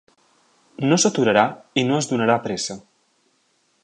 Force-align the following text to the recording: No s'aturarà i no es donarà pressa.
No 0.87 0.97
s'aturarà 1.03 1.43
i 1.81 1.85
no 1.91 1.99
es 2.05 2.09
donarà 2.13 2.39
pressa. 2.47 2.79